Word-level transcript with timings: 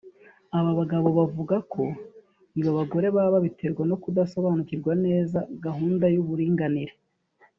Aba 0.57 0.71
bagabo 0.79 1.07
bavuga 1.19 1.55
ko 1.73 1.83
ibi 2.57 2.67
abagore 2.73 3.07
baba 3.15 3.35
babiterwa 3.35 3.83
no 3.89 3.95
kudasobanukirwa 4.03 4.93
neza 5.05 5.37
gahunda 5.65 6.05
y’uburinganire 6.13 6.93